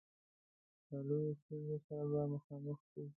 د 0.87 0.91
لویو 1.07 1.37
ستونزو 1.41 1.77
سره 1.85 2.03
به 2.11 2.21
مخامخ 2.33 2.79
سي. 2.91 3.03